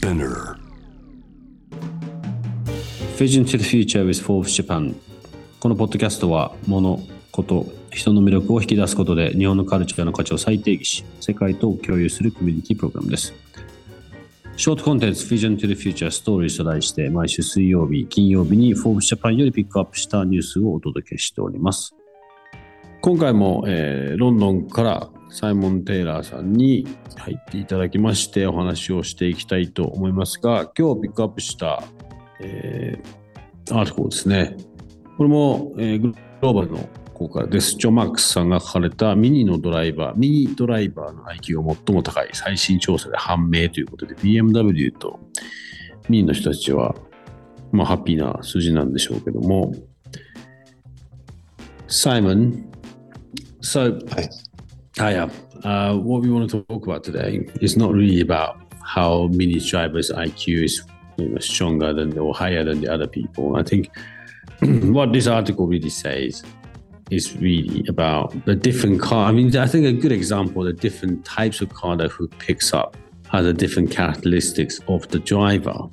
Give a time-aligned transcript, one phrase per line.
[0.00, 0.56] Spinner.
[3.18, 4.94] Vision to the Future with Forbes Japan.
[5.60, 7.00] このポッドキャストは物、
[7.30, 13.34] こと、人の魅力を引き出すことで日本のカルチャーの価値を再定義し世界と共有するコミュニティプログラムです。
[14.56, 21.94] ショートコンテンツ Vision to the Future Stories と題して毎週水曜日、金曜日に Forbes Japan よりピックアップしたニュースをお届けしております。
[23.02, 31.82] 今回も、えーロンドンからサイモン・テイラーさんに入っていただきましてお話をしていきたいと思いますが今日ピックアップした、
[32.40, 33.20] えー
[33.70, 34.56] アーティコルですね。
[35.16, 37.76] これも、えーグローバルの方からです。
[37.76, 45.20] ジョ・マックスさんが書かれたミニのドライバーミニドライバーの IQ が最も高い最新調査で判明ということで BMW と
[46.08, 46.94] ミニの人たちは
[47.72, 49.72] まあハッピーな数字なんでしょうけども。
[51.88, 52.64] Simon
[53.62, 53.98] so
[55.00, 55.30] Hiya.
[55.64, 60.10] Uh, what we want to talk about today is not really about how Mini drivers'
[60.10, 60.82] IQ is
[61.16, 63.56] you know, stronger than or higher than the other people.
[63.56, 63.90] I think
[64.60, 66.42] what this article really says
[67.10, 69.26] is really about the different car.
[69.26, 72.74] I mean, I think a good example, the different types of car that who picks
[72.74, 72.94] up
[73.30, 75.88] has the different characteristics of the driver.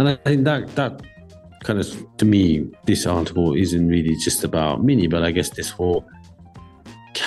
[0.00, 1.02] And I think that that
[1.62, 5.70] kind of to me, this article isn't really just about Mini, but I guess this
[5.70, 6.08] whole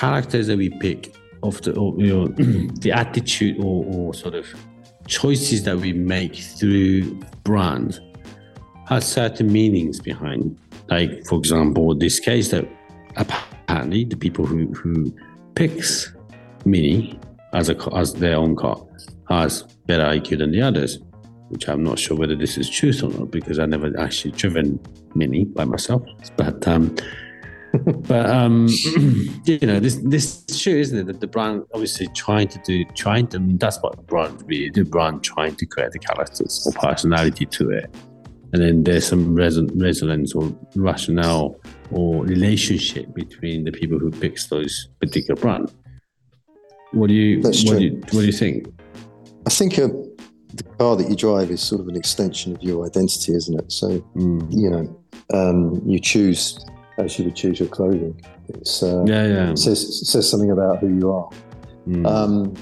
[0.04, 2.28] characters that we pick of the you know
[2.84, 4.46] the attitude or, or sort of
[5.08, 8.00] choices that we make through brand
[8.90, 10.58] has certain meanings behind.
[10.90, 12.66] Like for example this case that
[13.16, 14.94] apparently the people who who
[15.56, 16.14] picks
[16.66, 17.18] mini
[17.54, 18.78] as a as their own car
[19.30, 21.00] has better iq than the others
[21.50, 24.80] which i'm not sure whether this is truth or not because i never actually driven
[25.16, 26.02] mini by myself.
[26.38, 26.96] But um
[27.74, 28.68] but um,
[29.46, 31.06] you know, this this is true, isn't it?
[31.08, 33.38] That the brand obviously trying to do, trying to.
[33.38, 34.70] I mean, that's what the brand really.
[34.70, 37.94] The brand trying to create the characters or personality to it,
[38.54, 41.60] and then there's some reson- resonance or rationale
[41.92, 45.72] or relationship between the people who picks those particular brand.
[46.92, 48.68] What do you what do you what do you think?
[49.48, 49.88] I think uh,
[50.54, 53.72] the car that you drive is sort of an extension of your identity, isn't it?
[53.72, 54.48] So Mm.
[54.52, 55.04] you know,
[55.34, 56.64] um, you choose
[56.98, 58.20] as you would choose your clothing.
[58.50, 59.52] It's uh, Yeah, yeah.
[59.52, 61.30] it says it says something about who you are.
[61.88, 62.06] Mm.
[62.08, 62.54] Um,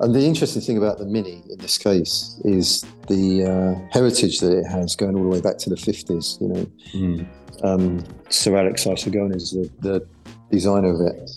[0.00, 4.52] and the interesting thing about the Mini in this case is the uh, heritage that
[4.56, 6.38] it has, going all the way back to the fifties.
[6.40, 7.26] You know, Mm.
[7.62, 10.06] um, Sir Alex Issigonis is the, the
[10.50, 11.30] designer of it.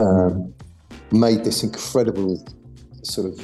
[0.00, 0.52] Um,
[1.12, 2.44] made this incredible
[3.02, 3.40] sort of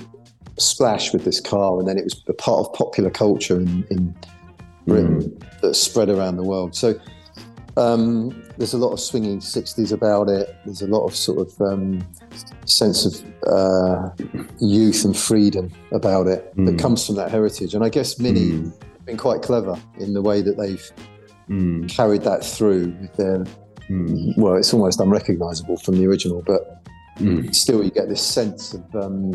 [0.59, 4.15] splash with this car, and then it was a part of popular culture in, in
[4.87, 6.75] Britain that spread around the world.
[6.75, 6.95] So
[7.77, 10.55] um, there's a lot of swinging 60s about it.
[10.65, 12.07] There's a lot of sort of um,
[12.67, 14.11] sense of uh,
[14.61, 16.79] youth and freedom about it that Mm.
[16.79, 17.75] comes from that heritage.
[17.75, 18.65] And I guess Mini Mm.
[18.95, 20.91] have been quite clever in the way that they've
[21.51, 21.89] Mm.
[21.89, 23.45] carried that through with their
[23.91, 24.39] Mm.
[24.39, 26.83] well, it's almost unrecognizable from the original, but
[27.19, 27.55] Mm.
[27.55, 29.35] still you get this sense of um,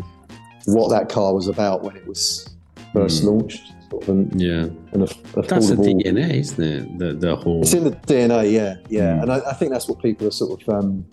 [0.66, 2.46] what that car was about when it was
[2.92, 3.26] first Mm.
[3.26, 3.62] launched.
[3.90, 4.66] Sort of an, Yeah.
[4.92, 6.98] an aff- That's the DNA, isn't it?
[6.98, 9.22] The the whole It's in the DNA, yeah, yeah, Mm.
[9.22, 11.04] and I, I think that's what people are sort of um,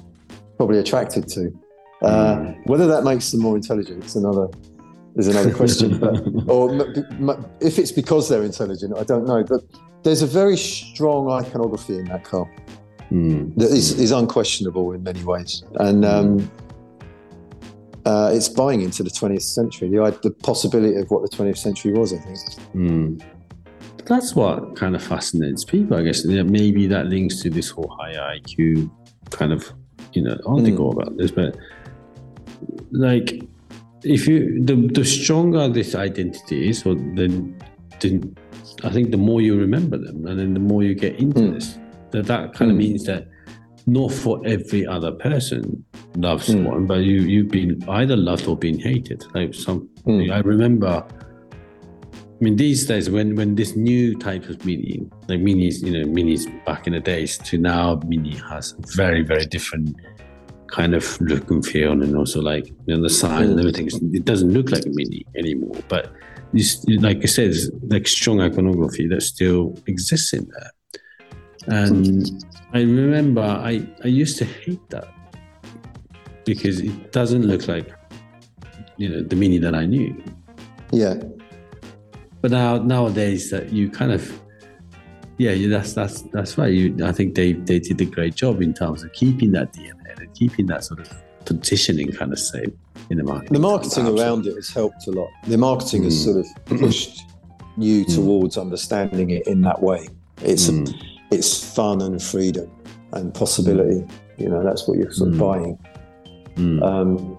[0.58, 1.52] probably attracted to.
[2.04, 4.48] Uh, Whether that makes them more intelligent is another
[5.16, 6.14] is another question, but
[6.48, 9.44] or m- m- if it's because they're intelligent, I don't know.
[9.44, 9.62] But
[10.04, 12.48] there's a very strong iconography in that car.
[13.12, 13.56] Mm.
[13.56, 16.52] that is, is unquestionable in many ways, and um,
[18.07, 19.89] uh, it's buying into the 20th century.
[19.89, 22.38] The, the possibility of what the 20th century was, I think.
[22.74, 23.21] Mm.
[24.06, 26.24] That's what kind of fascinates people, I guess.
[26.24, 28.89] Maybe that links to this whole higher IQ
[29.31, 29.69] kind of,
[30.13, 31.31] you know, article about this.
[31.31, 31.57] But
[32.92, 33.44] like,
[34.04, 37.60] if you the the stronger this identity is, or then,
[38.00, 38.38] then
[38.86, 41.53] I think the more you remember them, and then the more you get into Mm.
[41.56, 41.77] this.
[42.12, 42.83] That that kind of Mm.
[42.86, 43.27] means that
[43.88, 45.84] not for every other person
[46.16, 46.66] loves Mm.
[46.66, 49.25] one, but you you've been either loved or been hated.
[49.34, 50.31] Like some, Mm.
[50.31, 51.04] I remember.
[52.39, 56.06] I mean, these days when when this new type of mini, like minis, you know,
[56.06, 59.95] minis back in the days to now, mini has very very different
[60.68, 63.88] kind of look and feel, and also like you know, the sign and everything.
[64.13, 66.12] It doesn't look like a mini anymore, but
[66.54, 67.54] this, like I said,
[67.89, 70.72] like strong iconography that still exists in there.
[71.80, 72.30] And
[72.74, 75.08] I remember I, I used to hate that
[76.46, 77.94] because it doesn't look like
[78.98, 80.22] you know the mini that I knew.
[80.92, 81.16] Yeah.
[82.42, 84.40] But now nowadays that you kind of
[85.38, 86.74] yeah, that's that's that's right.
[86.74, 90.18] You, I think they they did a great job in terms of keeping that DNA
[90.18, 91.13] and keeping that sort of
[91.46, 92.78] positioning kind of same
[93.10, 93.52] in the market.
[93.52, 95.30] The marketing around it has helped a lot.
[95.48, 96.06] The marketing mm.
[96.06, 97.24] has sort of pushed
[97.78, 98.16] you mm.
[98.16, 100.08] towards understanding it in that way.
[100.42, 100.90] It's mm.
[100.90, 102.71] a, it's fun and freedom
[103.13, 104.06] and possibility.
[104.38, 105.39] You know, that's what you're sort of mm.
[105.39, 105.79] buying.
[106.56, 106.83] Mm.
[106.83, 107.38] Um,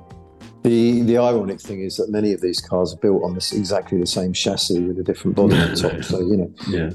[0.62, 3.99] the the ironic thing is that many of these cars are built on this exactly
[3.99, 6.02] the same chassis with a different body on top.
[6.05, 6.90] So you know, yeah.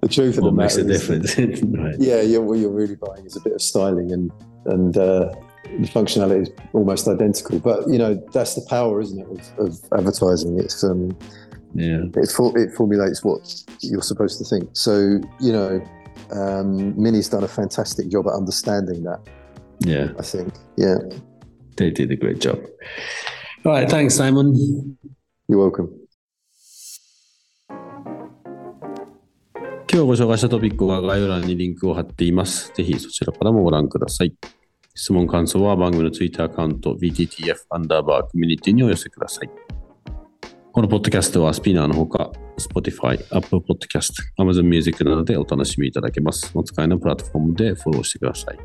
[0.00, 1.62] the truth of what the matter makes a difference.
[1.62, 1.94] right.
[1.98, 2.38] Yeah, yeah.
[2.38, 4.30] What you're really buying is a bit of styling and
[4.66, 5.32] and uh,
[5.64, 7.58] the functionality is almost identical.
[7.60, 10.58] But you know, that's the power, isn't it, of, of advertising?
[10.58, 11.16] It's um,
[11.74, 14.70] yeah, it for, it formulates what you're supposed to think.
[14.72, 15.82] So you know,
[16.32, 19.20] um, Mini's done a fantastic job at understanding that.
[19.80, 20.08] Yeah.
[20.18, 20.54] I think.
[20.76, 20.98] Yeah.
[21.76, 22.58] They did a great job.
[23.64, 23.88] All right.
[23.88, 24.96] Thanks, Simon.
[25.48, 26.02] You're welcome.
[29.92, 32.72] 今日ご紹介したトピックは概要欄にリンクを貼っています。
[32.74, 34.32] ぜひそちらからもご覧ください。
[34.94, 36.96] 質問、感想は番組の Twitter アカウント
[37.68, 39.50] アンダーバーコミュニティにお寄せください。
[40.72, 46.50] このポッドキャストはスピナーのほか Spotify、Apple Podcast、Amazon Music などでお楽しみいただけます。
[46.54, 48.58] お使いのプラットフォームでフォローしてください。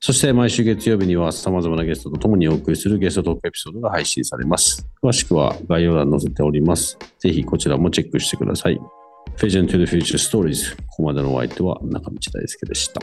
[0.00, 4.88] そして毎週月曜日には様々なゲストと共にお送りするゲストトークエピソードが配信されます。
[5.02, 6.96] 詳しくは概要欄に載せております。
[7.18, 8.80] ぜひこちらもチェックしてください。
[9.36, 13.02] Vision to the Future Stories ここまでのお相手は中道大輔でした。